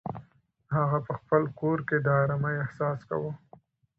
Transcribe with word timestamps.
هغه 0.75 0.97
په 1.07 1.13
خپل 1.19 1.41
کور 1.59 1.77
کې 1.87 1.97
د 2.01 2.07
ارامۍ 2.23 2.55
احساس 2.59 2.99
کاوه. 3.09 3.31